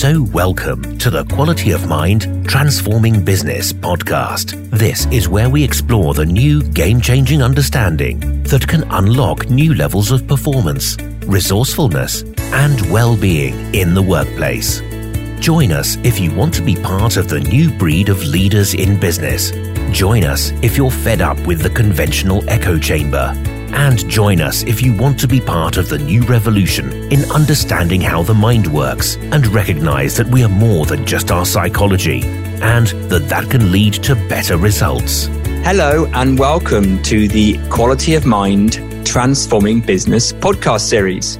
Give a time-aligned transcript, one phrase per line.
[0.00, 4.70] So, welcome to the Quality of Mind Transforming Business podcast.
[4.70, 10.10] This is where we explore the new game changing understanding that can unlock new levels
[10.10, 14.80] of performance, resourcefulness, and well being in the workplace.
[15.38, 18.98] Join us if you want to be part of the new breed of leaders in
[18.98, 19.50] business.
[19.94, 23.34] Join us if you're fed up with the conventional echo chamber
[23.72, 28.00] and join us if you want to be part of the new revolution in understanding
[28.00, 32.22] how the mind works and recognize that we are more than just our psychology
[32.62, 35.26] and that that can lead to better results.
[35.62, 41.38] Hello, and welcome to the Quality of Mind Transforming Business podcast series.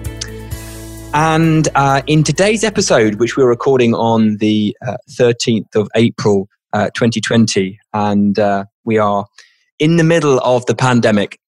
[1.12, 6.91] And uh, in today's episode, which we're recording on the uh, 13th of April uh,
[6.95, 9.27] 2020, and uh, we are
[9.80, 11.40] in the middle of the pandemic,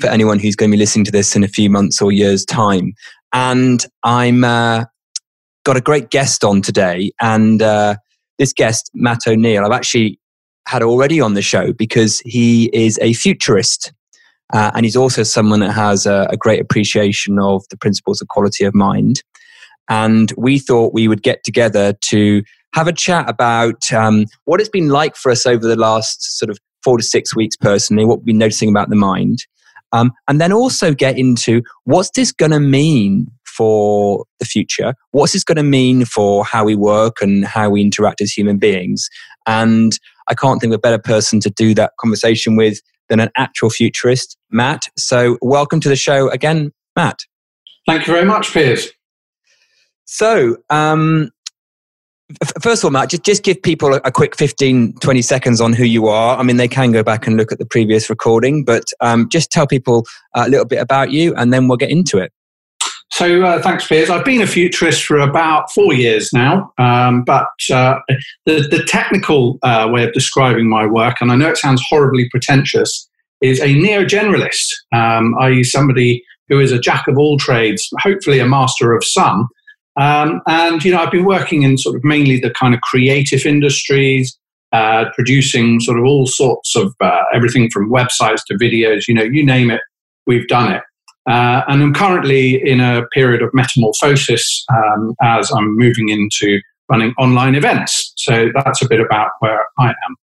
[0.00, 2.44] for anyone who's going to be listening to this in a few months or years'
[2.44, 2.92] time.
[3.32, 4.84] And I'm uh,
[5.64, 7.96] got a great guest on today, and uh,
[8.38, 10.18] this guest, Matt O'Neill, I've actually
[10.66, 13.92] had already on the show because he is a futurist.
[14.52, 18.28] Uh, and he's also someone that has a, a, great appreciation of the principles of
[18.28, 19.22] quality of mind.
[19.88, 22.42] And we thought we would get together to
[22.74, 26.50] have a chat about um, what it's been like for us over the last sort
[26.50, 29.46] of four to six weeks personally, what we've been noticing about the mind,
[29.92, 34.94] um, and then also get into what's this going to mean for the future?
[35.10, 38.58] What's this going to mean for how we work and how we interact as human
[38.58, 39.08] beings?
[39.46, 39.98] And
[40.28, 43.68] I can't think of a better person to do that conversation with than an actual
[43.68, 44.88] futurist, Matt.
[44.96, 47.20] So, welcome to the show again, Matt.
[47.86, 48.90] Thank you very much, Piers.
[50.04, 51.30] So, um,
[52.60, 55.84] First of all, Matt, just, just give people a, quick 15, 20 seconds on who
[55.84, 56.38] you are.
[56.38, 59.50] I mean, they can go back and look at the previous recording, but um, just
[59.50, 62.32] tell people a little bit about you and then we'll get into it.
[63.12, 64.08] So, uh, thanks, Piers.
[64.08, 67.98] I've been a futurist for about four years now, um, but uh,
[68.46, 72.26] the, the technical uh, way of describing my work, and I know it sounds horribly
[72.30, 73.08] pretentious,
[73.42, 78.38] is a neo generalist, um, i.e., somebody who is a jack of all trades, hopefully
[78.38, 79.46] a master of some,
[79.96, 83.44] um, and, you know, I've been working in sort of mainly the kind of creative
[83.44, 84.38] industries,
[84.72, 89.22] uh, producing sort of all sorts of uh, everything from websites to videos, you know,
[89.22, 89.80] you name it,
[90.26, 90.82] we've done it.
[91.28, 97.14] Uh, and I'm currently in a period of metamorphosis um, as I'm moving into running
[97.18, 98.12] online events.
[98.16, 100.16] So that's a bit about where I am.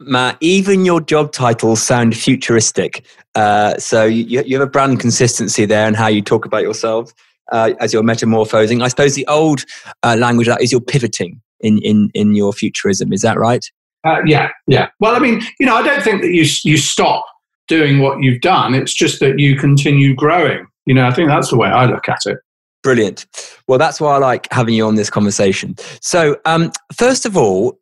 [0.00, 3.04] Matt, even your job titles sound futuristic.
[3.34, 7.12] Uh, so you, you have a brand consistency there and how you talk about yourself
[7.52, 8.82] uh, as you're metamorphosing.
[8.82, 9.64] I suppose the old
[10.02, 13.12] uh, language that is you're pivoting in, in, in your futurism.
[13.12, 13.64] Is that right?
[14.04, 14.88] Uh, yeah, yeah.
[15.00, 17.24] Well, I mean, you know, I don't think that you you stop
[17.68, 18.74] doing what you've done.
[18.74, 20.66] It's just that you continue growing.
[20.86, 22.38] You know, I think that's the way I look at it.
[22.82, 23.24] Brilliant.
[23.66, 25.74] Well, that's why I like having you on this conversation.
[26.02, 27.78] So, um, first of all,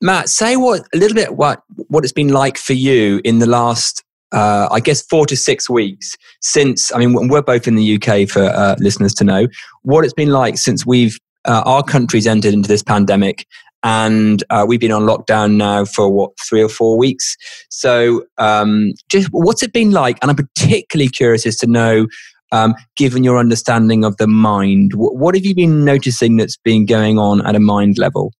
[0.00, 3.46] Matt, say what a little bit what what it's been like for you in the
[3.46, 7.96] last uh, I guess, four to six weeks since, I mean, we're both in the
[7.96, 9.48] UK for uh, listeners to know,
[9.82, 13.46] what it's been like since we've, uh, our country's entered into this pandemic
[13.82, 17.36] and uh, we've been on lockdown now for what, three or four weeks.
[17.70, 20.18] So, um, just what's it been like?
[20.22, 22.06] And I'm particularly curious as to know,
[22.52, 27.18] um, given your understanding of the mind, what have you been noticing that's been going
[27.18, 28.32] on at a mind level?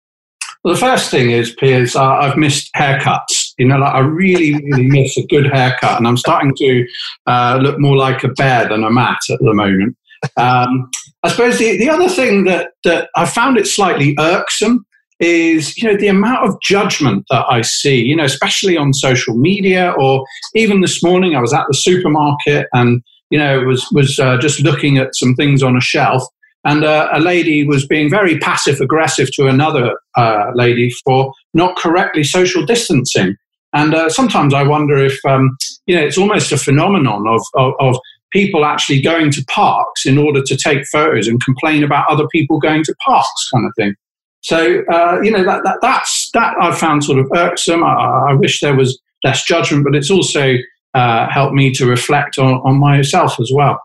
[0.63, 3.50] Well, the first thing is, Piers, I've missed haircuts.
[3.61, 6.87] You know, like I really, really miss a good haircut, and I'm starting to
[7.27, 9.97] uh, look more like a bear than a mat at the moment.
[10.37, 10.91] Um,
[11.23, 14.85] I suppose the, the other thing that, that I found it slightly irksome
[15.19, 19.37] is you know the amount of judgment that I see, you know, especially on social
[19.37, 24.19] media or even this morning I was at the supermarket and you know was was
[24.19, 26.23] uh, just looking at some things on a shelf
[26.65, 31.77] and uh, a lady was being very passive aggressive to another uh, lady for not
[31.77, 33.37] correctly social distancing.
[33.73, 37.75] And uh, sometimes I wonder if um, you know it's almost a phenomenon of, of,
[37.81, 37.97] of
[38.33, 42.59] people actually going to parks in order to take photos and complain about other people
[42.59, 43.95] going to parks, kind of thing.
[44.43, 47.85] So uh, you know that, that that's that I found sort of irksome.
[47.85, 50.57] I, I wish there was less judgment, but it's also
[50.95, 53.79] uh, helped me to reflect on, on myself as well.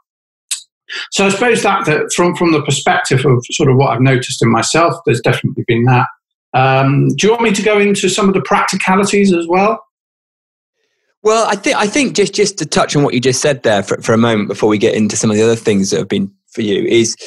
[1.12, 4.42] So I suppose that, that from from the perspective of sort of what I've noticed
[4.42, 6.08] in myself, there's definitely been that.
[6.54, 9.85] Um, do you want me to go into some of the practicalities as well?
[11.26, 13.82] Well, I think I think just just to touch on what you just said there
[13.82, 16.08] for, for a moment before we get into some of the other things that have
[16.08, 17.18] been for you is,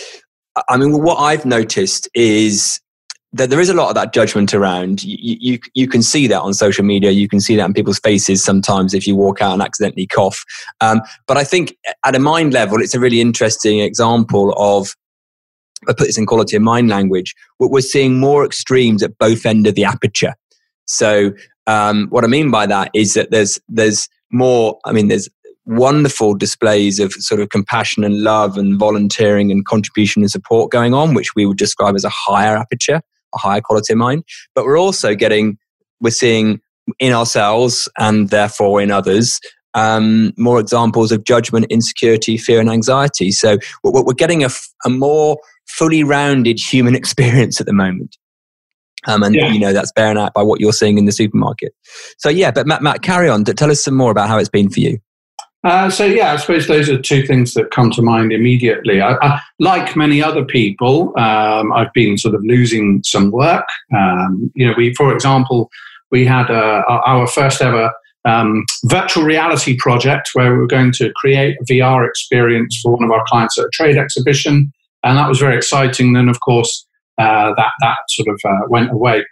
[0.69, 2.81] I mean, what I've noticed is
[3.33, 5.03] that there is a lot of that judgment around.
[5.03, 7.11] You, you, you can see that on social media.
[7.11, 10.45] You can see that in people's faces sometimes if you walk out and accidentally cough.
[10.81, 14.95] Um, but I think at a mind level, it's a really interesting example of
[15.89, 19.67] I put this in quality of mind language, we're seeing more extremes at both end
[19.67, 20.35] of the aperture.
[20.87, 21.33] So
[21.69, 24.79] um, what I mean by that is that there's there's more.
[24.85, 25.29] I mean, there's
[25.67, 30.95] wonderful displays of sort of compassion and love and volunteering and contribution and support going
[30.95, 33.03] on, which we would describe as a higher aperture,
[33.35, 34.25] a higher quality of mind.
[34.55, 35.59] But we're also getting,
[36.01, 36.61] we're seeing
[36.99, 39.39] in ourselves and therefore in others
[39.75, 43.31] um, more examples of judgment, insecurity, fear, and anxiety.
[43.31, 44.49] So we're, getting a,
[44.87, 45.37] a more
[45.67, 48.17] fully rounded human experience at the moment.
[49.07, 49.53] Um, and yeah.
[49.53, 51.73] you know that's bearing out by what you're seeing in the supermarket.
[52.19, 53.45] So yeah, but Matt, Matt, carry on.
[53.45, 54.99] Tell us some more about how it's been for you.
[55.65, 59.01] Uh, so yeah, I suppose those are two things that come to mind immediately.
[59.01, 63.67] I, I, like many other people, um, I've been sort of losing some work.
[63.95, 65.69] Um, you know, we, for example,
[66.11, 67.93] we had uh, our first ever
[68.25, 73.05] um, virtual reality project where we were going to create a VR experience for one
[73.05, 74.73] of our clients at a trade exhibition,
[75.03, 76.13] and that was very exciting.
[76.13, 76.87] Then, of course,
[77.19, 79.25] uh, that that sort of uh, went away.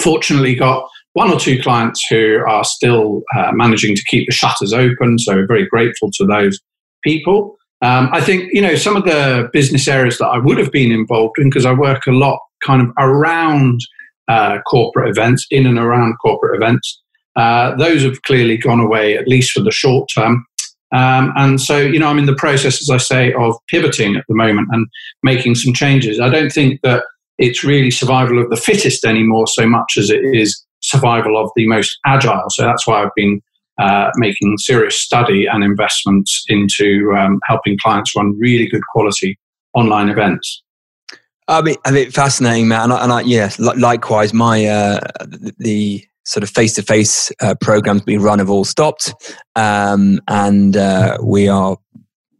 [0.00, 4.72] Fortunately, got one or two clients who are still uh, managing to keep the shutters
[4.72, 5.18] open.
[5.18, 6.58] So very grateful to those
[7.02, 7.56] people.
[7.82, 10.92] Um, I think you know some of the business areas that I would have been
[10.92, 13.80] involved in because I work a lot kind of around
[14.28, 17.00] uh, corporate events, in and around corporate events.
[17.36, 20.46] Uh, those have clearly gone away at least for the short term.
[20.94, 24.24] Um, and so, you know, I'm in the process, as I say, of pivoting at
[24.28, 24.86] the moment and
[25.24, 26.20] making some changes.
[26.20, 27.02] I don't think that
[27.38, 31.66] it's really survival of the fittest anymore so much as it is survival of the
[31.66, 32.48] most agile.
[32.50, 33.42] So that's why I've been
[33.78, 39.36] uh, making serious study and investments into um, helping clients run really good quality
[39.74, 40.62] online events.
[41.48, 42.92] I mean, I mean, fascinating, man.
[42.92, 45.00] And I, and I likewise, my uh,
[45.58, 49.14] the sort of face-to-face uh, programs we run have all stopped,
[49.56, 51.76] um, and uh, we are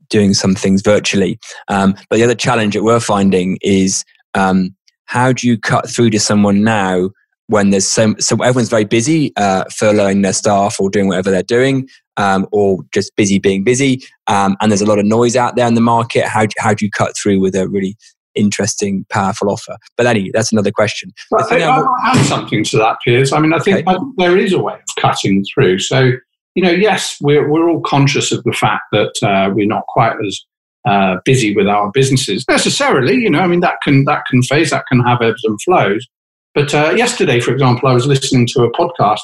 [0.09, 1.39] doing some things virtually.
[1.69, 4.05] Um, but the other challenge that we're finding is
[4.35, 4.75] um,
[5.07, 7.11] how do you cut through to someone now
[7.49, 11.43] when there's so, so everyone's very busy uh, furloughing their staff or doing whatever they're
[11.43, 15.57] doing um, or just busy being busy um, and there's a lot of noise out
[15.57, 17.97] there in the market how, how do you cut through with a really
[18.35, 19.77] interesting powerful offer.
[19.97, 21.13] But anyway that's another question.
[21.31, 23.33] Well, I, I, will add something to that piers.
[23.33, 23.97] I mean i think, okay.
[23.97, 25.79] I there is a way of cutting through.
[25.81, 26.13] So
[26.55, 30.17] you know yes we're, we're all conscious of the fact that uh, we're not quite
[30.27, 30.41] as
[30.87, 33.15] uh, busy with our businesses necessarily.
[33.15, 36.07] You know i mean that can that can phase that can have ebbs and flows.
[36.55, 39.19] But uh, yesterday, for example, I was listening to a podcast,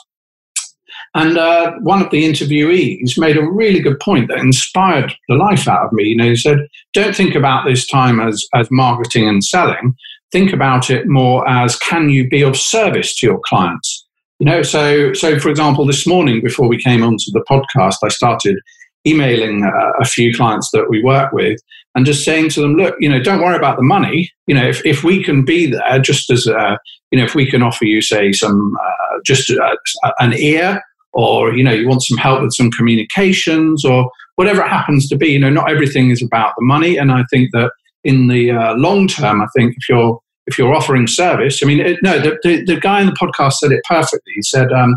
[1.14, 5.66] and uh, one of the interviewees made a really good point that inspired the life
[5.66, 6.04] out of me.
[6.04, 6.58] You know, he said,
[6.92, 9.94] "Don't think about this time as as marketing and selling.
[10.32, 14.06] Think about it more as can you be of service to your clients."
[14.38, 18.08] You know, so so for example, this morning before we came onto the podcast, I
[18.08, 18.58] started
[19.06, 21.60] emailing uh, a few clients that we work with
[21.94, 24.30] and just saying to them, look, you know, don't worry about the money.
[24.46, 26.78] You know, if, if we can be there just as, a,
[27.10, 31.52] you know, if we can offer you, say, some, uh, just uh, an ear or,
[31.54, 35.28] you know, you want some help with some communications or whatever it happens to be,
[35.28, 36.96] you know, not everything is about the money.
[36.96, 37.72] And I think that
[38.04, 41.80] in the uh, long term, I think if you're, if you're offering service, I mean,
[41.80, 44.32] it, no, the, the, the, guy in the podcast said it perfectly.
[44.34, 44.96] He said, um,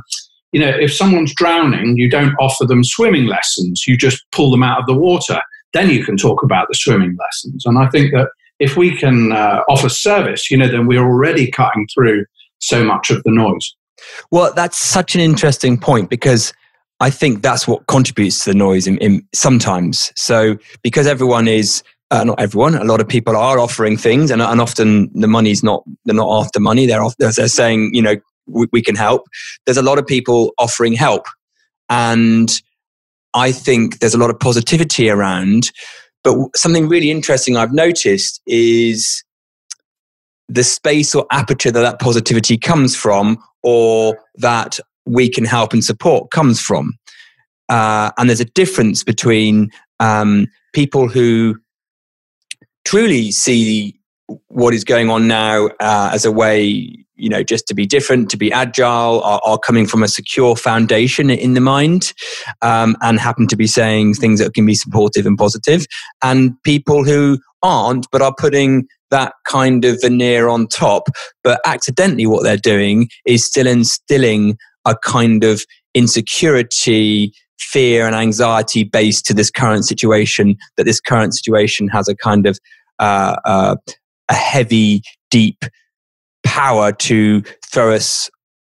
[0.51, 3.85] you know, if someone's drowning, you don't offer them swimming lessons.
[3.87, 5.41] You just pull them out of the water.
[5.73, 7.65] Then you can talk about the swimming lessons.
[7.65, 11.51] And I think that if we can uh, offer service, you know, then we're already
[11.51, 12.25] cutting through
[12.59, 13.75] so much of the noise.
[14.31, 16.53] Well, that's such an interesting point because
[16.99, 20.11] I think that's what contributes to the noise in, in sometimes.
[20.15, 24.41] So because everyone is uh, not everyone, a lot of people are offering things, and,
[24.41, 26.85] and often the money's not they're not after money.
[26.85, 29.27] They're off, they're saying, you know, we, we can help.
[29.65, 31.25] There's a lot of people offering help,
[31.89, 32.49] and
[33.33, 35.71] I think there's a lot of positivity around.
[36.23, 39.23] But something really interesting I've noticed is
[40.47, 45.83] the space or aperture that that positivity comes from, or that we can help and
[45.83, 46.93] support comes from.
[47.69, 51.55] Uh, and there's a difference between um, people who
[52.85, 53.97] truly see
[54.47, 58.29] what is going on now uh, as a way you know, just to be different,
[58.31, 62.11] to be agile, are, are coming from a secure foundation in the mind,
[62.61, 65.85] um, and happen to be saying things that can be supportive and positive,
[66.21, 71.07] and people who aren't, but are putting that kind of veneer on top.
[71.43, 78.83] But accidentally, what they're doing is still instilling a kind of insecurity, fear, and anxiety
[78.83, 80.57] based to this current situation.
[80.77, 82.59] That this current situation has a kind of
[82.99, 83.75] uh, uh,
[84.29, 85.63] a heavy, deep
[86.43, 87.41] power to
[87.71, 88.29] throw us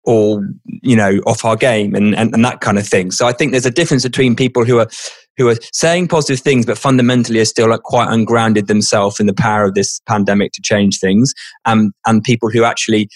[0.06, 0.44] all,
[0.82, 3.12] you know, off our game and, and, and that kind of thing.
[3.12, 4.90] So I think there's a difference between people who are
[5.38, 9.34] who are saying positive things, but fundamentally are still like quite ungrounded themselves in the
[9.34, 11.34] power of this pandemic to change things,
[11.66, 13.10] um, and people who actually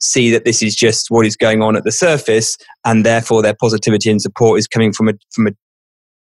[0.00, 3.54] see that this is just what is going on at the surface, and therefore their
[3.58, 5.52] positivity and support is coming from a from a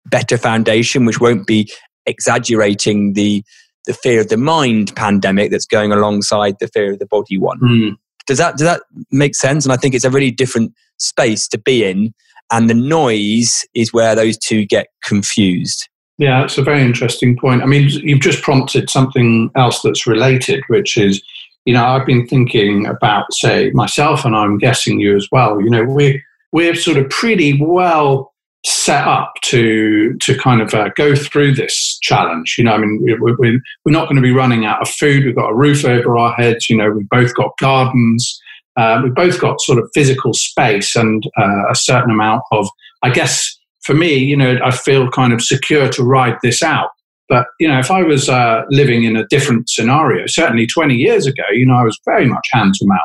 [0.06, 1.72] better foundation, which won't be
[2.06, 3.44] exaggerating the
[3.86, 7.60] the fear of the mind pandemic that's going alongside the fear of the body one.
[7.60, 7.96] Mm.
[8.26, 8.82] Does that does that
[9.12, 9.66] make sense?
[9.66, 12.14] And I think it's a really different space to be in,
[12.52, 15.88] and the noise is where those two get confused.
[16.18, 17.64] Yeah, that's a very interesting point.
[17.64, 21.22] I mean, you've just prompted something else that's related, which is,
[21.66, 25.60] you know, I've been thinking about, say, myself, and I'm guessing you as well.
[25.60, 26.22] You know, we're
[26.52, 28.32] we're sort of pretty well
[28.66, 32.56] set up to to kind of uh, go through this challenge.
[32.58, 35.26] You know, I mean, we're, we're not going to be running out of food.
[35.26, 36.70] We've got a roof over our heads.
[36.70, 38.40] You know, we've both got gardens.
[38.76, 42.68] Uh, we've both got sort of physical space and uh, a certain amount of,
[43.04, 46.90] I guess, for me, you know, I feel kind of secure to ride this out.
[47.30, 51.26] But you know, if I was uh, living in a different scenario, certainly 20 years
[51.26, 53.00] ago, you know, I was very much hand to mouth.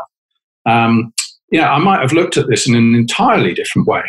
[0.67, 1.13] Um,
[1.51, 4.03] yeah, I might have looked at this in an entirely different way.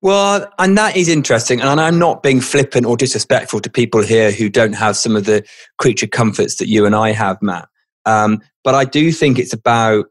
[0.00, 1.60] Well, and that is interesting.
[1.60, 5.26] And I'm not being flippant or disrespectful to people here who don't have some of
[5.26, 5.44] the
[5.78, 7.68] creature comforts that you and I have, Matt.
[8.04, 10.06] Um, but I do think it's about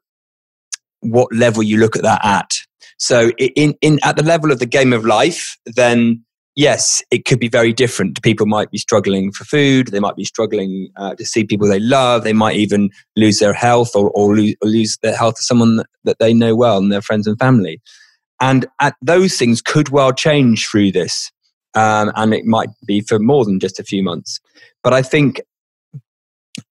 [1.02, 2.52] what level you look at that at.
[2.98, 6.24] So, in, in at the level of the game of life, then
[6.56, 8.22] yes, it could be very different.
[8.22, 9.88] People might be struggling for food.
[9.88, 12.24] They might be struggling uh, to see people they love.
[12.24, 15.84] They might even lose their health or, or, lose, or lose their health to someone
[16.04, 17.82] that, they know well and their friends and family.
[18.40, 21.32] And at those things could well change through this.
[21.74, 24.40] Um, and it might be for more than just a few months.
[24.84, 25.42] But I think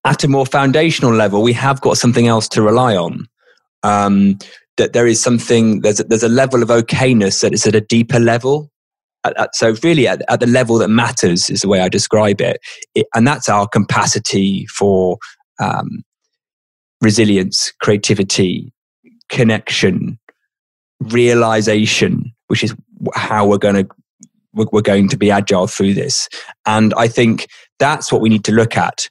[0.05, 3.27] at a more foundational level, we have got something else to rely on.
[3.83, 4.37] Um,
[4.77, 7.81] that there is something, there's a, there's a level of okayness that is at a
[7.81, 8.71] deeper level.
[9.23, 12.41] At, at, so, really, at, at, the level that matters is the way I describe
[12.41, 12.59] it.
[12.95, 15.17] it and that's our capacity for
[15.59, 16.03] um,
[17.01, 18.71] resilience, creativity,
[19.29, 20.19] connection,
[20.99, 22.75] realization, which is
[23.15, 23.87] how we're going to
[24.53, 26.27] we're going to be agile through this.
[26.65, 27.47] And I think
[27.79, 29.07] that's what we need to look at.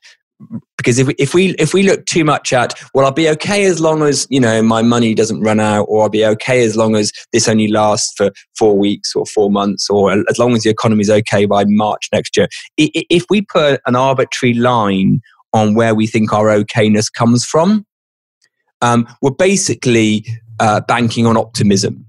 [0.76, 3.64] Because if we, if we if we look too much at well, I'll be okay
[3.64, 6.76] as long as you know my money doesn't run out, or I'll be okay as
[6.76, 10.62] long as this only lasts for four weeks or four months, or as long as
[10.62, 12.48] the economy is okay by March next year.
[12.78, 15.20] If we put an arbitrary line
[15.52, 17.84] on where we think our okayness comes from,
[18.80, 20.24] um, we're basically
[20.58, 22.06] uh, banking on optimism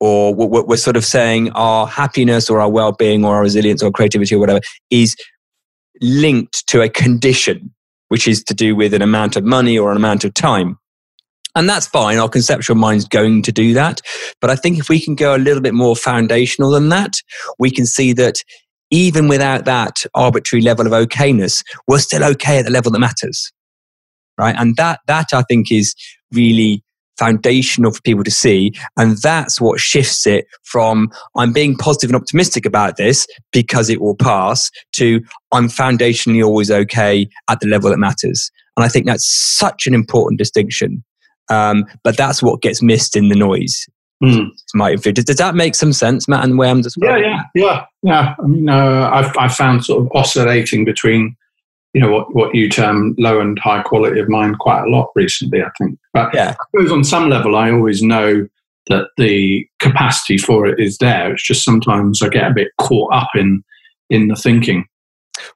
[0.00, 4.34] or we're, sort of saying our happiness or our well-being or our resilience or creativity
[4.34, 4.60] or whatever
[4.90, 5.16] is
[6.00, 7.74] linked to a condition
[8.08, 10.78] which is to do with an amount of money or an amount of time.
[11.54, 12.18] And that's fine.
[12.18, 14.00] Our conceptual mind's going to do that.
[14.40, 17.14] But i think if we can go a little bit more foundational than that
[17.58, 18.36] we can see that
[18.90, 23.52] even without that arbitrary level of okayness we're still okay at the level that matters.
[24.38, 24.54] Right?
[24.56, 25.94] And that that i think is
[26.32, 26.82] really
[27.18, 28.72] foundational for people to see.
[28.96, 34.00] And that's what shifts it from I'm being positive and optimistic about this because it
[34.00, 35.20] will pass to
[35.52, 38.50] I'm foundationally always okay at the level that matters.
[38.76, 41.04] And I think that's such an important distinction.
[41.50, 43.86] Um, but that's what gets missed in the noise.
[44.22, 44.50] Mm.
[45.14, 47.22] Does, does that make some sense, Matt, and where I'm describing?
[47.24, 48.34] Yeah, yeah, yeah, yeah.
[48.42, 51.36] I mean, uh, I've, I've found sort of oscillating between
[51.94, 55.10] you know what, what you term low and high quality of mind quite a lot
[55.14, 56.50] recently i think but yeah.
[56.50, 58.46] i suppose on some level i always know
[58.88, 63.12] that the capacity for it is there it's just sometimes i get a bit caught
[63.12, 63.62] up in
[64.10, 64.84] in the thinking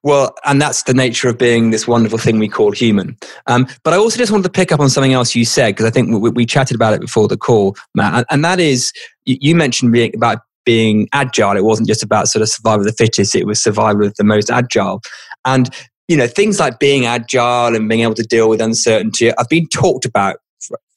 [0.02, 3.16] well, and that's the nature of being this wonderful thing we call human.
[3.46, 5.86] Um, but I also just wanted to pick up on something else you said because
[5.86, 8.92] I think we, we, chatted about it before the call, Matt, and, and that is
[9.24, 11.56] you mentioned being, about being agile.
[11.56, 14.24] It wasn't just about sort of survival of the fittest; it was survival of the
[14.24, 15.00] most agile.
[15.44, 15.70] And
[16.12, 19.66] you know, things like being agile and being able to deal with uncertainty have been
[19.69, 20.37] talked about,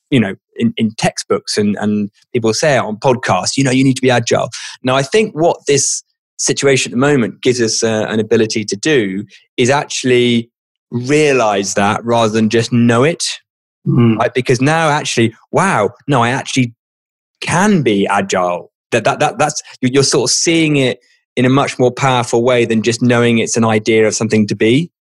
[0.10, 3.96] you know, in, in textbooks and, and people say on podcasts, you know, you need
[3.96, 4.50] to be agile.
[4.84, 6.04] Now, I think what this
[6.38, 9.24] situation at the moment gives us uh, an ability to do
[9.56, 10.52] is actually
[10.92, 13.24] realize that rather than just know it.
[13.88, 14.18] Mm.
[14.18, 14.34] Right?
[14.34, 16.74] Because now actually, wow, no, I actually
[17.40, 18.70] can be agile.
[18.92, 21.00] That, that, that, that's, you're sort of seeing it
[21.38, 24.56] in a much more powerful way than just knowing it's an idea of something to
[24.58, 24.92] be.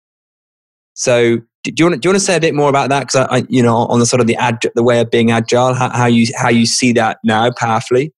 [0.95, 3.01] So do you want to, do you want to say a bit more about that?
[3.01, 5.75] Because I, you know, on the sort of the ad, the way of being agile,
[5.75, 8.13] how, how, you how you see that now powerfully.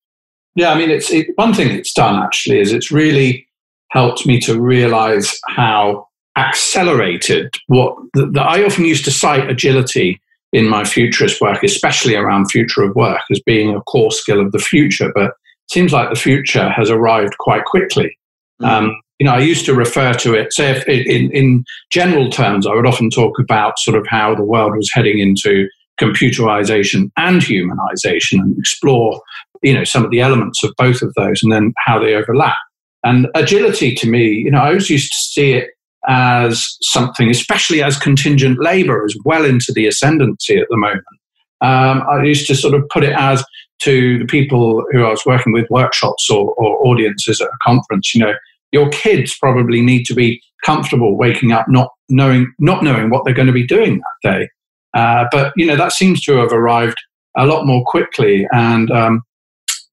[0.57, 3.47] Yeah, I mean, it's it, one thing it's done actually is it's really
[3.91, 7.97] helped me to realize how accelerated what
[8.39, 10.21] I often used to cite agility
[10.53, 14.53] in my futurist work, especially around future of work, as being a core skill of
[14.53, 15.13] the future.
[15.15, 18.19] But it seems like the future has arrived quite quickly.
[18.63, 18.67] Mm.
[18.67, 22.75] Um, you know, I used to refer to it, say, in, in general terms, I
[22.75, 25.69] would often talk about sort of how the world was heading into
[26.01, 29.23] computerization and humanization and explore,
[29.63, 32.57] you know, some of the elements of both of those and then how they overlap.
[33.05, 35.71] And agility to me, you know, I always used to see it
[36.09, 41.05] as something, especially as contingent labor is well into the ascendancy at the moment.
[41.63, 43.43] Um, I used to sort of put it as
[43.81, 48.15] to the people who I was working with, workshops or, or audiences at a conference,
[48.15, 48.35] you know,
[48.73, 53.35] your kids probably need to be comfortable waking up not knowing not knowing what they're
[53.35, 54.49] going to be doing that day.
[54.95, 56.97] Uh, but you know that seems to have arrived
[57.37, 59.23] a lot more quickly and um,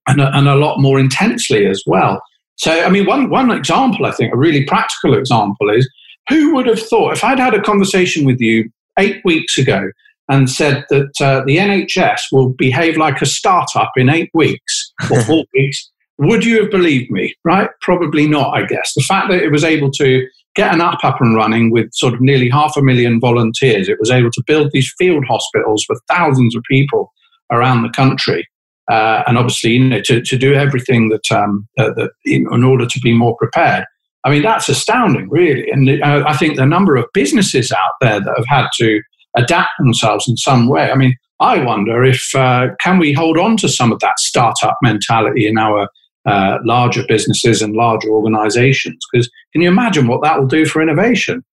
[0.08, 2.22] and, and a lot more intensely as well.
[2.56, 5.90] So I mean, one one example I think a really practical example is
[6.30, 9.90] who would have thought if I'd had a conversation with you eight weeks ago
[10.30, 15.22] and said that uh, the NHS will behave like a startup in eight weeks or
[15.24, 17.36] four weeks would you have believed me?
[17.44, 17.70] Right?
[17.82, 18.94] Probably not, I guess.
[18.96, 22.14] The fact that it was able to get an app up and running with sort
[22.14, 25.96] of nearly half a million volunteers, it was able to build these field hospitals for
[26.08, 27.12] thousands of people
[27.52, 28.48] around the country.
[28.92, 32.64] Uh, and obviously, you know, to, to do everything that, um, uh, that in, in,
[32.64, 33.86] order to be more prepared.
[34.26, 35.70] I mean, that's astounding, really.
[35.70, 39.02] And uh, I think the number of businesses out there that have had to
[39.38, 40.92] adapt themselves in some way.
[40.92, 44.78] I mean, I wonder if uh, can we hold on to some of that startup
[44.82, 45.88] mentality in our
[46.26, 48.98] uh, larger businesses and larger organizations.
[49.12, 51.44] Because can you imagine what that will do for innovation?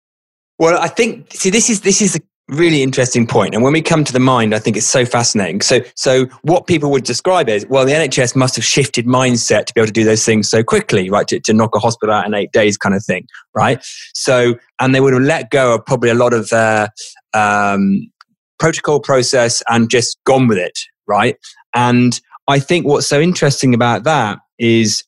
[0.58, 3.54] Well, I think see this is this is a really interesting point.
[3.54, 5.60] and when we come to the mind, I think it's so fascinating.
[5.60, 9.74] So, so what people would describe is well, the NHS must have shifted mindset to
[9.74, 11.26] be able to do those things so quickly, right?
[11.28, 13.84] To, to knock a hospital out in eight days, kind of thing, right?
[14.14, 16.88] So, and they would have let go of probably a lot of their
[17.34, 18.10] um,
[18.58, 21.36] protocol process and just gone with it, right?
[21.74, 25.02] And I think what's so interesting about that is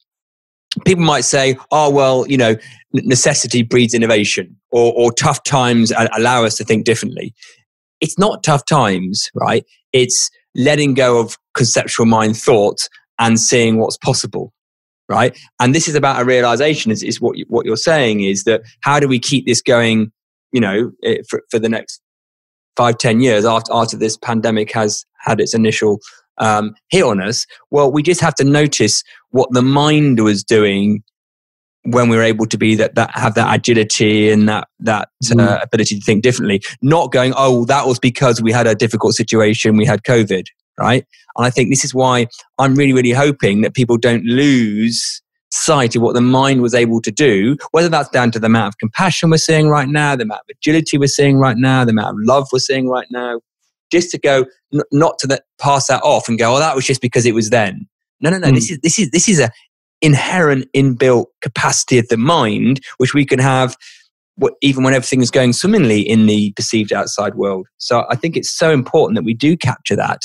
[0.85, 2.57] people might say, oh, well, you know,
[2.93, 7.35] necessity breeds innovation or, or tough times allow us to think differently.
[8.01, 9.65] It's not tough times, right?
[9.93, 12.89] It's letting go of conceptual mind thought
[13.19, 14.53] and seeing what's possible
[15.09, 18.45] right and this is about a realization is, is what, you, what you're saying is
[18.45, 20.11] that how do we keep this going
[20.53, 22.01] you know eh, for, for the next
[22.77, 25.99] five ten years after, after this pandemic has had its initial
[26.39, 27.47] um, hit on us.
[27.71, 31.03] Well, we just have to notice what the mind was doing
[31.85, 35.35] when we were able to be that, that have that agility and that that uh,
[35.35, 35.63] mm.
[35.63, 36.63] ability to think differently.
[36.81, 40.45] Not going, oh, that was because we had a difficult situation, we had COVID,
[40.79, 41.05] right?
[41.37, 45.95] And I think this is why I'm really, really hoping that people don't lose sight
[45.97, 48.79] of what the mind was able to do, whether that's down to the amount of
[48.79, 52.09] compassion we're seeing right now, the amount of agility we're seeing right now, the amount
[52.09, 53.41] of love we're seeing right now,
[53.93, 57.01] just to go n- not to pass that off and go, oh, that was just
[57.01, 57.87] because it was then.
[58.21, 58.49] No, no, no.
[58.49, 58.55] Mm.
[58.55, 59.51] This is this is this is a
[60.01, 63.77] inherent inbuilt capacity of the mind, which we can have
[64.37, 67.69] what, even when everything is going swimmingly in the perceived outside world.
[67.79, 70.23] So I think it's so important that we do capture that,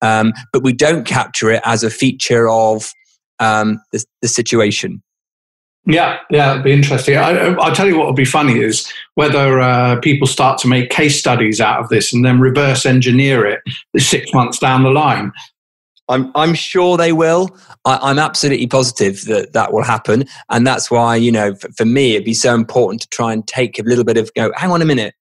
[0.00, 2.92] um, but we don't capture it as a feature of
[3.40, 5.02] um, the, the situation.
[5.86, 7.16] Yeah, yeah, it'd be interesting.
[7.16, 10.90] I, will tell you what would be funny is whether uh, people start to make
[10.90, 13.60] case studies out of this and then reverse engineer it
[13.96, 15.32] six months down the line.
[16.08, 17.56] I'm, I'm sure they will.
[17.84, 20.24] I, am absolutely positive that that will happen.
[20.50, 23.46] And that's why, you know, for, for, me, it'd be so important to try and
[23.46, 25.14] take a little bit of, go, hang on a minute.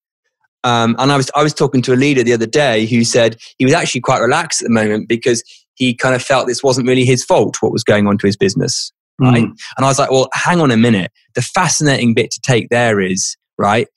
[0.64, 3.38] Um, and I was, I was talking to a leader the other day who said
[3.60, 5.42] he was actually quite relaxed at the moment because
[5.76, 8.36] he kind of felt this wasn't really his fault, what was going on to his
[8.36, 9.44] business right?
[9.44, 9.56] Mm.
[9.78, 11.12] And I was like, well, hang on a minute.
[11.36, 13.88] The fascinating bit to take there is, right?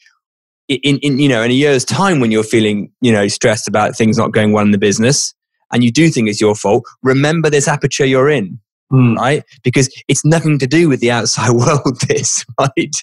[0.68, 3.96] In, in, you know, in a year's time when you're feeling, you know, stressed about
[3.96, 5.34] things not going well in the business
[5.72, 8.60] and you do think it's your fault, remember this aperture you're in.
[8.92, 9.16] Mm.
[9.16, 9.42] Right?
[9.62, 12.94] Because it's nothing to do with the outside world, this, right?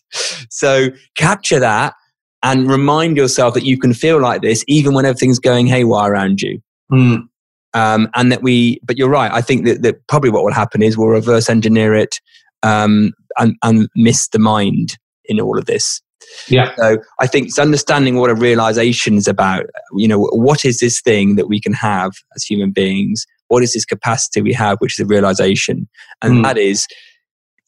[0.49, 1.95] So capture that
[2.43, 6.41] and remind yourself that you can feel like this even when everything's going haywire around
[6.41, 6.61] you.
[6.91, 7.28] Mm.
[7.73, 9.31] Um, and that we, but you're right.
[9.31, 12.19] I think that, that probably what will happen is we'll reverse engineer it
[12.63, 16.01] um, and, and miss the mind in all of this.
[16.47, 16.73] Yeah.
[16.75, 19.65] So I think it's understanding what a realization is about.
[19.93, 23.25] You know, what is this thing that we can have as human beings?
[23.47, 25.87] What is this capacity we have, which is a realization?
[26.21, 26.43] And mm.
[26.43, 26.87] that is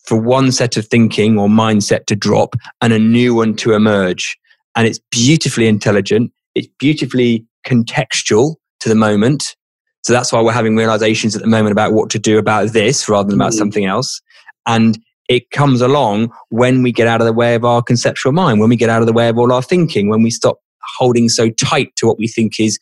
[0.05, 4.37] for one set of thinking or mindset to drop and a new one to emerge.
[4.75, 6.31] And it's beautifully intelligent.
[6.55, 9.55] It's beautifully contextual to the moment.
[10.03, 13.07] So that's why we're having realizations at the moment about what to do about this
[13.07, 13.57] rather than about mm.
[13.57, 14.21] something else.
[14.65, 14.97] And
[15.29, 18.69] it comes along when we get out of the way of our conceptual mind, when
[18.69, 20.57] we get out of the way of all our thinking, when we stop
[20.97, 22.79] holding so tight to what we think is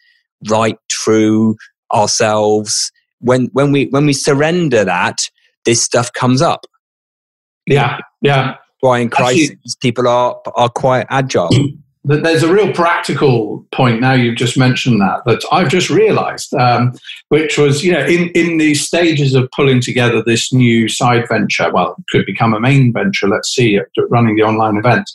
[0.50, 1.56] right, true,
[1.94, 2.92] ourselves.
[3.20, 5.18] When when we when we surrender that,
[5.66, 6.66] this stuff comes up.
[7.66, 8.56] Yeah, yeah.
[8.80, 11.50] Why in crisis Actually, people are are quite agile.
[12.06, 16.94] There's a real practical point now you've just mentioned that that I've just realised, um,
[17.28, 21.70] which was you know in in the stages of pulling together this new side venture.
[21.72, 23.28] Well, it could become a main venture.
[23.28, 25.10] Let's see, running the online event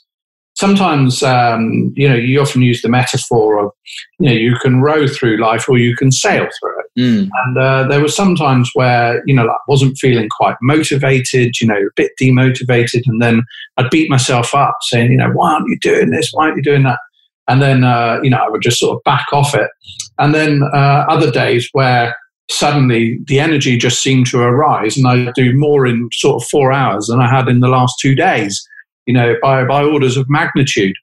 [0.55, 3.73] sometimes um, you know you often use the metaphor of
[4.19, 6.85] you know you can row through life or you can sail through it.
[6.97, 7.29] Mm.
[7.45, 11.67] and uh, there were some times where you know I wasn't feeling quite motivated you
[11.67, 13.43] know a bit demotivated and then
[13.77, 16.31] I'd beat myself up saying you know why aren't you doing this?
[16.33, 17.01] Why aren't you doing that?
[17.49, 19.71] And then uh, you know I would just sort of back off it.
[20.19, 22.15] And then uh, other days where
[22.51, 26.73] suddenly the energy just seemed to arise and I'd do more in sort of four
[26.73, 28.69] hours than I had in the last two days
[29.07, 30.95] you know, by, by orders of magnitude.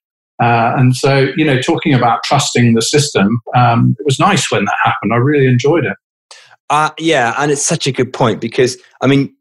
[0.42, 4.66] Uh, and so, you know, talking about trusting the system, um, it was nice when
[4.66, 5.14] that happened.
[5.14, 5.96] I really enjoyed it.
[6.70, 9.36] Uh, yeah, and it's such a good point because, I mean,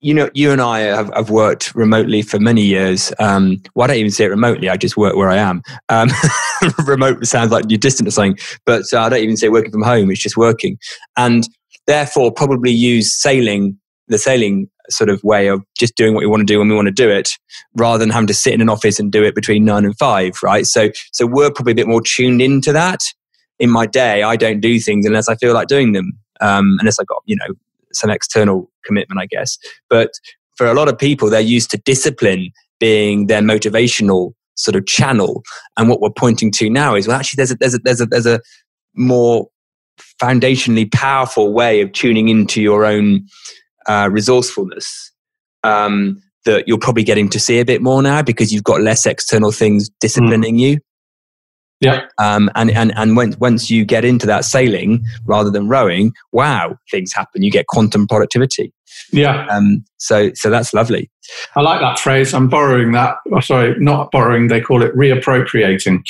[0.00, 3.12] you know, you and I have, have worked remotely for many years.
[3.18, 4.68] Um, well, I don't even say it remotely.
[4.68, 5.62] I just work where I am.
[5.88, 6.08] Um,
[6.84, 9.82] remote sounds like you're distant or something, but uh, I don't even say working from
[9.82, 10.10] home.
[10.10, 10.78] It's just working.
[11.16, 11.48] And
[11.86, 16.40] therefore, probably use sailing, the sailing sort of way of just doing what we want
[16.40, 17.30] to do when we want to do it
[17.76, 20.38] rather than having to sit in an office and do it between nine and five
[20.42, 20.66] right?
[20.66, 23.00] So so we're probably a bit more tuned into that.
[23.58, 27.00] In my day i don't do things unless i feel like doing them um, unless
[27.00, 27.54] i got you know
[27.92, 29.58] some external commitment i guess.
[29.90, 30.12] But
[30.56, 35.42] for a lot of people they're used to discipline being their motivational sort of channel.
[35.76, 38.06] And what we're pointing to now is well actually there's a there's a there's a,
[38.06, 38.40] there's a
[38.94, 39.48] more
[40.20, 43.26] foundationally powerful way of tuning into your own
[43.88, 45.12] uh, resourcefulness
[45.64, 49.06] um, that you're probably getting to see a bit more now because you've got less
[49.06, 50.60] external things disciplining mm.
[50.60, 50.78] you.
[51.80, 52.06] Yeah.
[52.18, 56.76] Um, and and and when, once you get into that sailing rather than rowing, wow,
[56.90, 57.42] things happen.
[57.42, 58.72] You get quantum productivity.
[59.12, 59.46] Yeah.
[59.46, 61.10] Um, so so that's lovely.
[61.56, 62.32] I like that phrase.
[62.32, 63.16] I'm borrowing that.
[63.32, 64.48] Oh, sorry, not borrowing.
[64.48, 66.00] They call it reappropriating.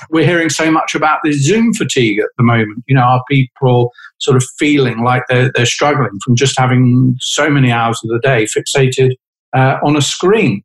[0.10, 2.84] We're hearing so much about this Zoom fatigue at the moment.
[2.86, 7.50] You know, are people sort of feeling like they're, they're struggling from just having so
[7.50, 9.12] many hours of the day fixated
[9.54, 10.62] uh, on a screen?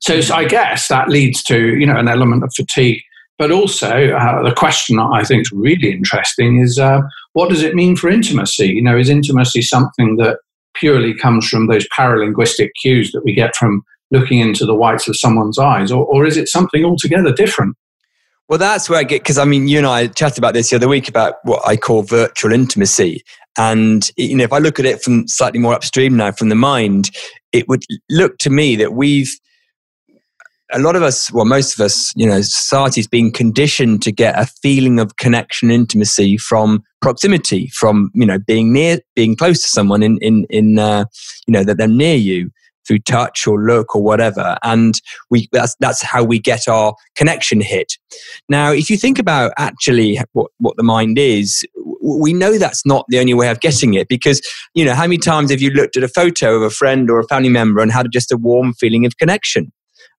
[0.00, 3.00] So, so I guess that leads to you know an element of fatigue.
[3.40, 7.00] But also, uh, the question I think is really interesting is uh,
[7.32, 8.66] what does it mean for intimacy?
[8.66, 10.40] You know, is intimacy something that
[10.74, 15.16] purely comes from those paralinguistic cues that we get from looking into the whites of
[15.16, 17.78] someone's eyes, or, or is it something altogether different?
[18.50, 20.76] Well, that's where I get because I mean, you and I chatted about this the
[20.76, 23.24] other week about what I call virtual intimacy,
[23.56, 26.54] and you know, if I look at it from slightly more upstream now, from the
[26.54, 27.08] mind,
[27.52, 29.34] it would look to me that we've
[30.72, 34.38] a lot of us, well, most of us, you know, society's been conditioned to get
[34.38, 39.68] a feeling of connection, intimacy from proximity, from you know being near, being close to
[39.68, 41.04] someone in in in uh,
[41.46, 42.50] you know that they're near you
[42.86, 47.60] through touch or look or whatever, and we that's that's how we get our connection
[47.60, 47.94] hit.
[48.48, 51.64] Now, if you think about actually what what the mind is,
[52.02, 54.40] we know that's not the only way of getting it because
[54.74, 57.18] you know how many times have you looked at a photo of a friend or
[57.18, 59.72] a family member and had just a warm feeling of connection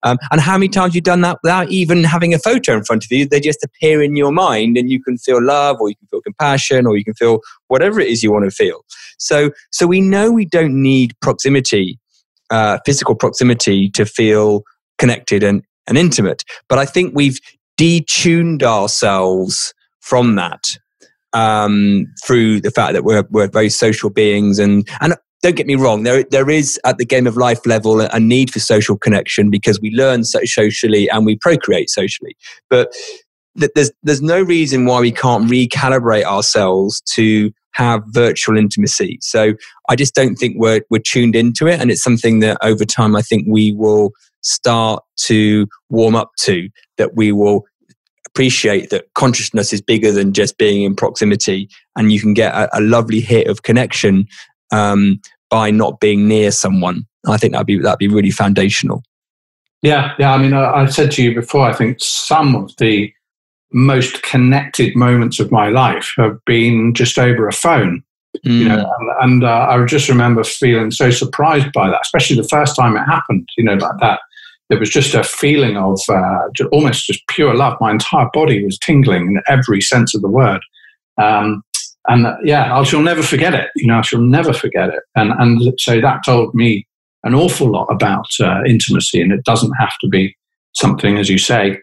[0.04, 3.04] um, and how many times you've done that without even having a photo in front
[3.04, 3.28] of you?
[3.28, 6.22] They just appear in your mind and you can feel love or you can feel
[6.22, 8.84] compassion or you can feel whatever it is you want to feel.
[9.18, 12.00] So, so we know we don't need proximity,
[12.50, 14.64] uh, physical proximity to feel
[14.98, 16.44] connected and, and intimate.
[16.68, 17.40] But I think we've
[17.80, 20.64] detuned ourselves from that
[21.34, 25.76] um, through the fact that we're, we're very social beings and, and don't get me
[25.76, 29.50] wrong, there, there is at the game of life level a need for social connection
[29.50, 32.36] because we learn so socially and we procreate socially.
[32.70, 32.94] But
[33.56, 39.18] there's, there's no reason why we can't recalibrate ourselves to have virtual intimacy.
[39.22, 39.54] So
[39.90, 41.80] I just don't think we're, we're tuned into it.
[41.80, 46.70] And it's something that over time I think we will start to warm up to,
[46.98, 47.66] that we will
[48.28, 52.78] appreciate that consciousness is bigger than just being in proximity and you can get a,
[52.78, 54.26] a lovely hit of connection
[54.72, 57.06] um, by not being near someone.
[57.28, 59.04] I think that'd be that'd be really foundational.
[59.82, 60.34] Yeah, yeah.
[60.34, 61.68] I mean, I, I said to you before.
[61.68, 63.12] I think some of the
[63.74, 68.04] most connected moments of my life have been just over a phone.
[68.46, 68.60] Mm.
[68.60, 69.10] You know, hmm.
[69.20, 72.96] and, and uh, I just remember feeling so surprised by that, especially the first time
[72.96, 73.48] it happened.
[73.58, 74.20] You know, like that.
[74.70, 77.78] There was just a feeling of uh, just almost just pure love.
[77.82, 80.62] My entire body was tingling in every sense of the word.
[81.22, 81.62] Um,
[82.08, 83.70] and uh, yeah, I shall never forget it.
[83.76, 85.02] You know, I shall never forget it.
[85.16, 86.88] And and so that told me
[87.24, 90.36] an awful lot about uh, intimacy, and it doesn't have to be
[90.74, 91.78] something, as you say,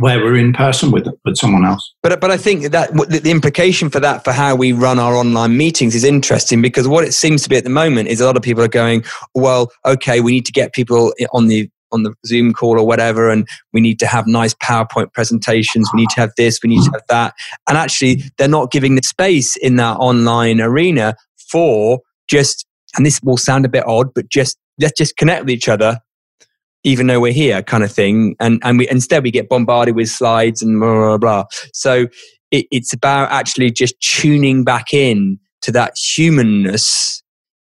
[0.00, 1.94] where we're in person with with someone else.
[2.02, 5.56] But but I think that the implication for that for how we run our online
[5.56, 8.36] meetings is interesting because what it seems to be at the moment is a lot
[8.36, 12.14] of people are going, well, okay, we need to get people on the on the
[12.26, 15.88] Zoom call or whatever, and we need to have nice PowerPoint presentations.
[15.94, 17.34] We need to have this, we need to have that,
[17.68, 21.14] and actually, they're not giving the space in that online arena
[21.50, 22.66] for just.
[22.96, 26.00] And this will sound a bit odd, but just let's just connect with each other
[26.82, 30.08] even though we're here kind of thing and and we instead we get bombarded with
[30.08, 32.06] slides and blah blah blah so
[32.50, 37.19] it, it's about actually just tuning back in to that humanness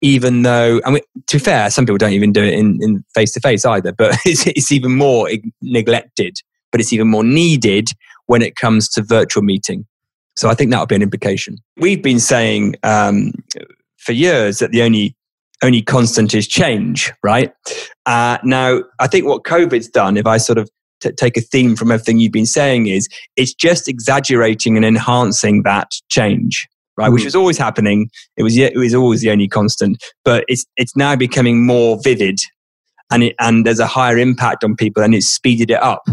[0.01, 3.31] even though and mean, to be fair some people don't even do it in face
[3.31, 5.29] to face either but it's, it's even more
[5.61, 6.37] neglected
[6.71, 7.89] but it's even more needed
[8.27, 9.85] when it comes to virtual meeting.
[10.37, 11.57] So i think that'll be an implication.
[11.77, 13.33] We've been saying um,
[13.97, 15.15] for years that the only
[15.63, 17.53] only constant is change, right?
[18.07, 20.67] Uh, now, I think what COVID's done, if I sort of
[21.01, 25.61] t- take a theme from everything you've been saying, is it's just exaggerating and enhancing
[25.63, 27.09] that change, right?
[27.09, 27.13] Mm.
[27.13, 28.09] Which was always happening.
[28.37, 32.39] It was it was always the only constant, but it's it's now becoming more vivid,
[33.11, 36.03] and it, and there's a higher impact on people, and it's speeded it up.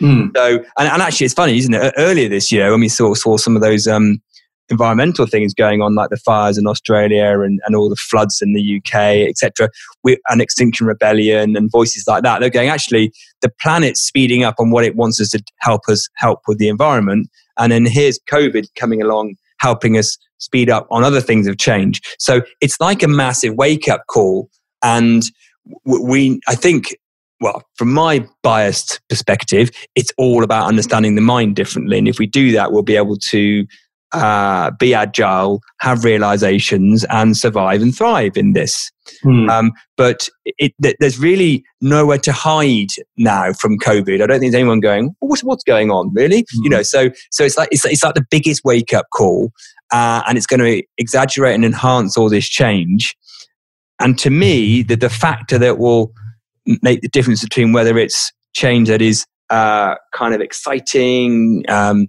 [0.00, 0.30] Mm.
[0.36, 1.92] So, and, and, actually, it's funny, isn't it?
[1.96, 4.22] Earlier this year, when we saw saw some of those um,
[4.70, 8.52] environmental things going on, like the fires in Australia and, and all the floods in
[8.52, 9.68] the UK, etc.,
[10.04, 12.40] and Extinction Rebellion and voices like that.
[12.40, 16.08] They're going, actually, the planet's speeding up on what it wants us to help us
[16.16, 17.28] help with the environment.
[17.58, 22.00] And then here's COVID coming along, helping us speed up on other things of change.
[22.18, 24.48] So it's like a massive wake up call.
[24.82, 25.22] And
[25.84, 26.96] we, I think,
[27.40, 31.98] well, from my biased perspective, it's all about understanding the mind differently.
[31.98, 33.66] And if we do that, we'll be able to
[34.12, 38.90] uh, be agile, have realizations, and survive and thrive in this.
[39.22, 39.48] Hmm.
[39.48, 44.22] Um, but it, there's really nowhere to hide now from COVID.
[44.22, 46.44] I don't think there's anyone going, what's, what's going on, really?
[46.52, 46.64] Hmm.
[46.64, 49.52] You know, so so it's like it's, it's like the biggest wake up call,
[49.92, 53.14] uh, and it's going to exaggerate and enhance all this change.
[54.00, 56.12] And to me, the, the factor that will
[56.82, 62.06] make the difference between whether it's change that is uh, kind of exciting, um,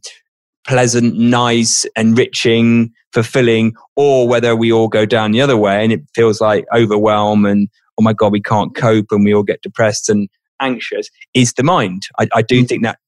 [0.69, 6.01] pleasant, nice, enriching, fulfilling, or whether we all go down the other way and it
[6.13, 10.10] feels like overwhelm and, oh my God, we can't cope and we all get depressed
[10.10, 10.29] and
[10.62, 12.03] anxious, is the mind.
[12.19, 12.67] I, I do mm.
[12.67, 12.99] think that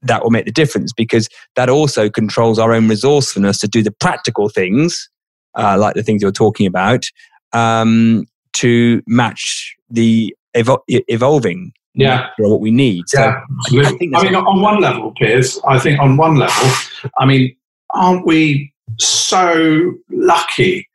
[0.00, 3.92] that will make the difference because that also controls our own resourcefulness to do the
[3.92, 5.10] practical things,
[5.54, 7.04] uh, like the things you're talking about,
[7.52, 12.28] um, to match the evo- evolving yeah.
[12.38, 13.04] what we need.
[13.12, 16.70] Yeah, so I, I, I mean on one level piers i think on one level
[17.18, 17.54] i mean
[17.94, 20.88] aren't we so lucky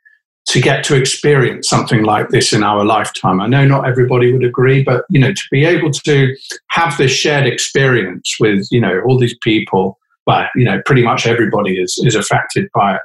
[0.48, 3.42] to get to experience something like this in our lifetime?
[3.42, 6.36] I know not everybody would agree but you know to be able to
[6.70, 11.28] have this shared experience with you know all these people well you know pretty much
[11.28, 13.02] everybody is is affected by it.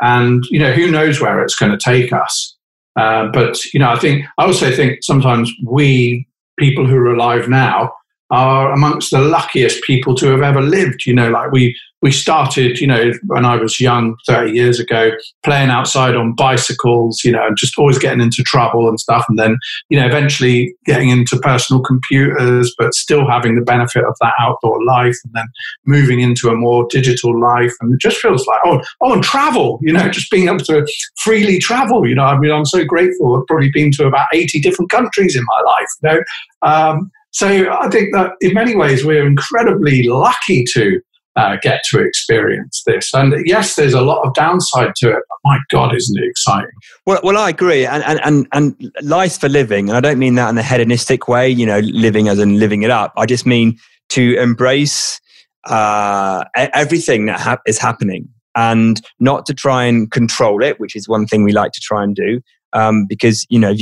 [0.00, 2.56] And you know who knows where it's going to take us.
[2.94, 6.28] Uh, but you know i think i also think sometimes we
[6.58, 7.92] people who are alive now
[8.30, 11.06] are amongst the luckiest people to have ever lived.
[11.06, 15.12] You know, like we we started, you know, when I was young, 30 years ago,
[15.44, 19.24] playing outside on bicycles, you know, and just always getting into trouble and stuff.
[19.28, 19.56] And then,
[19.88, 24.84] you know, eventually getting into personal computers, but still having the benefit of that outdoor
[24.84, 25.46] life and then
[25.86, 27.72] moving into a more digital life.
[27.80, 30.84] And it just feels like, oh, oh, and travel, you know, just being able to
[31.18, 32.06] freely travel.
[32.06, 33.36] You know, I mean, I'm so grateful.
[33.36, 36.20] I've probably been to about 80 different countries in my life, you know.
[36.68, 41.00] Um, so I think that in many ways we're incredibly lucky to
[41.36, 43.12] uh, get to experience this.
[43.14, 46.70] And yes, there's a lot of downside to it, but my God, isn't it exciting?
[47.06, 47.86] Well, well, I agree.
[47.86, 49.88] And, and, and, and life's for living.
[49.88, 52.82] And I don't mean that in a hedonistic way, you know, living as in living
[52.82, 53.12] it up.
[53.16, 53.78] I just mean
[54.10, 55.20] to embrace
[55.64, 61.08] uh, everything that ha- is happening and not to try and control it, which is
[61.08, 62.40] one thing we like to try and do.
[62.74, 63.74] Um, because, you know,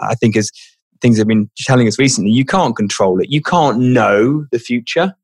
[0.00, 0.50] I think as
[1.00, 3.30] things have been telling us recently, you can't control it.
[3.30, 5.14] You can't know the future,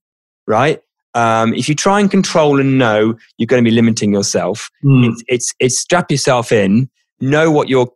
[0.46, 0.82] right?
[1.14, 4.70] Um, if you try and control and know, you're going to be limiting yourself.
[4.84, 5.10] Mm.
[5.10, 6.90] It's, it's, it's strap yourself in,
[7.20, 7.88] know what your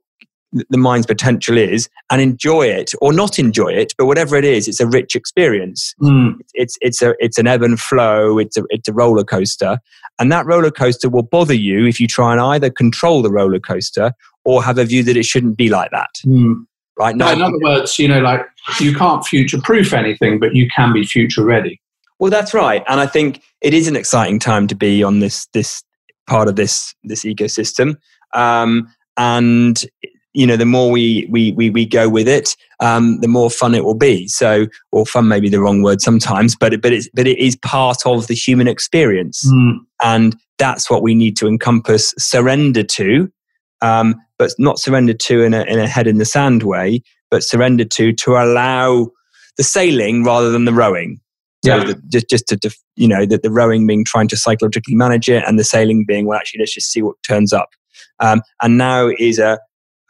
[0.69, 3.95] the mind's potential is, and enjoy it or not enjoy it.
[3.97, 5.95] But whatever it is, it's a rich experience.
[6.03, 6.35] Mm.
[6.53, 8.39] It's it's a it's an ebb and flow.
[8.39, 9.79] It's a it's a roller coaster,
[10.19, 13.61] and that roller coaster will bother you if you try and either control the roller
[13.61, 14.13] coaster
[14.45, 16.11] or have a view that it shouldn't be like that.
[16.27, 16.67] Mm
[16.99, 17.17] right?
[17.17, 18.43] No, in other words, you know, like
[18.81, 21.81] you can't future proof anything, but you can be future ready.
[22.23, 25.47] Well, that's right, and I think it is an exciting time to be on this
[25.55, 25.83] this
[26.29, 27.97] part of this this ecosystem.
[28.33, 29.85] Um, and
[30.33, 33.75] you know, the more we we we, we go with it, um, the more fun
[33.75, 34.29] it will be.
[34.29, 37.57] So, or fun may be the wrong word sometimes, but but it's but it is
[37.57, 39.79] part of the human experience, mm.
[40.01, 43.33] and that's what we need to encompass surrender to,
[43.81, 47.43] um, but not surrender to in a in a head in the sand way, but
[47.43, 49.11] surrender to to allow
[49.57, 51.19] the sailing rather than the rowing.
[51.65, 51.85] So yeah.
[51.85, 55.45] the, just just to you know that the rowing being trying to psychologically manage it,
[55.47, 57.71] and the sailing being well, actually let's just see what turns up.
[58.19, 59.59] Um, and now is a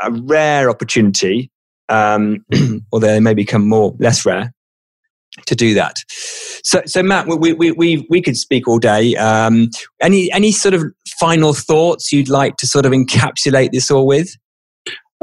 [0.00, 1.50] a rare opportunity,
[1.88, 2.44] um,
[2.92, 4.52] although they may become more less rare,
[5.46, 5.96] to do that.
[6.64, 9.16] So, so Matt, we we we we could speak all day.
[9.16, 10.84] Um, any any sort of
[11.18, 14.36] final thoughts you'd like to sort of encapsulate this all with?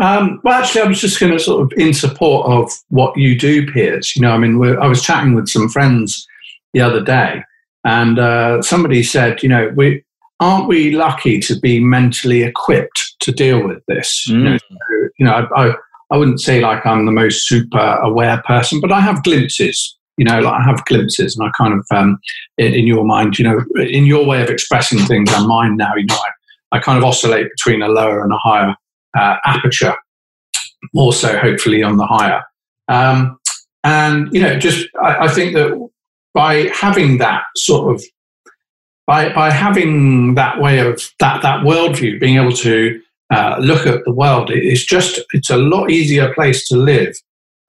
[0.01, 3.37] Um, well, actually, I was just going to sort of in support of what you
[3.37, 4.15] do, Piers.
[4.15, 6.25] You know, I mean, I was chatting with some friends
[6.73, 7.43] the other day,
[7.83, 10.03] and uh, somebody said, you know, we
[10.39, 14.25] aren't we lucky to be mentally equipped to deal with this?
[14.29, 14.33] Mm.
[14.33, 15.75] You know, so, you know I, I,
[16.11, 19.97] I, wouldn't say like I'm the most super aware person, but I have glimpses.
[20.17, 22.19] You know, like I have glimpses, and I kind of, um,
[22.57, 25.95] in, in, your mind, you know, in your way of expressing things and mine now,
[25.95, 26.15] you know,
[26.71, 28.75] I, I kind of oscillate between a lower and a higher
[29.17, 29.95] uh, aperture,
[30.93, 32.43] more so, hopefully, on the higher.
[32.87, 33.39] Um,
[33.83, 35.89] and you know, just I, I think that
[36.33, 38.03] by having that sort of
[39.07, 43.01] by by having that way of that that worldview, being able to
[43.33, 47.15] uh, look at the world, it's just it's a lot easier place to live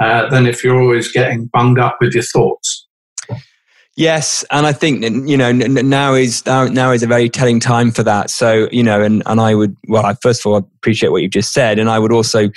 [0.00, 2.86] uh, than if you're always getting bunged up with your thoughts.
[4.00, 7.90] Yes, and I think you know now is now, now is a very telling time
[7.90, 8.30] for that.
[8.30, 11.32] So you know, and and I would well, I first of all appreciate what you've
[11.32, 12.48] just said, and I would also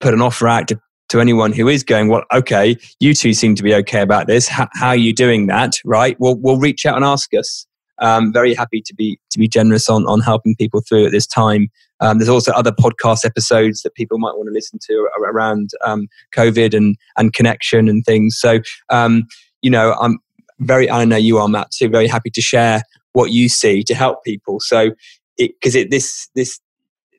[0.00, 0.78] put an offer out to
[1.08, 4.48] to anyone who is going, well, okay, you two seem to be okay about this.
[4.48, 5.78] How, how are you doing that?
[5.82, 6.14] Right?
[6.20, 7.66] Well, we'll reach out and ask us
[8.02, 11.26] um, very happy to be to be generous on on helping people through at this
[11.26, 11.70] time.
[12.00, 16.08] Um, there's also other podcast episodes that people might want to listen to around um,
[16.36, 18.36] COVID and and connection and things.
[18.38, 19.26] So um,
[19.62, 20.18] you know, I'm
[20.62, 20.90] very.
[20.90, 21.88] I know you are, Matt, too.
[21.88, 24.60] Very happy to share what you see to help people.
[24.60, 24.90] So
[25.38, 26.60] it because it, this this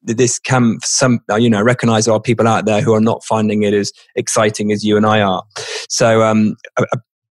[0.03, 3.63] this can some you know recognize there are people out there who are not finding
[3.63, 5.43] it as exciting as you and I are.
[5.89, 6.55] So um,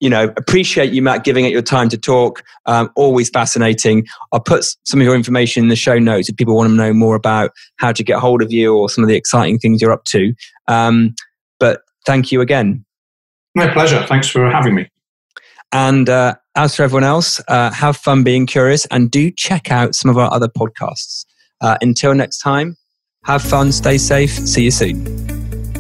[0.01, 2.43] you know, appreciate you, Matt, giving it your time to talk.
[2.67, 4.07] Um, always fascinating.
[4.33, 6.93] I'll put some of your information in the show notes if people want to know
[6.93, 9.93] more about how to get hold of you or some of the exciting things you're
[9.93, 10.35] up to.
[10.69, 11.15] Um,
[11.59, 12.85] but thank you again.
[13.55, 14.05] My pleasure.
[14.07, 14.91] Thanks for having me.
[15.75, 19.97] And uh, as for everyone else, uh, have fun being curious and do check out
[19.97, 21.27] some of our other podcasts.
[21.61, 22.77] Uh, until next time,
[23.25, 25.05] have fun, stay safe, see you soon.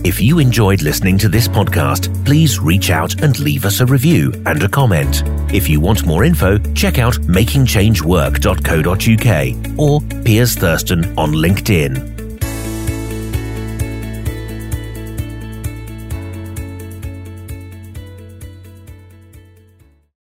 [0.04, 4.32] If you enjoyed listening to this podcast, please reach out and leave us a review
[4.44, 5.22] and a comment.
[5.54, 12.23] If you want more info, check out makingchangework.co.uk or Piers Thurston on LinkedIn.